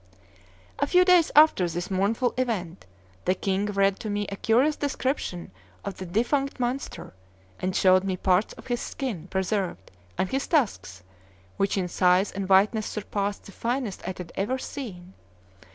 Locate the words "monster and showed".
6.59-8.03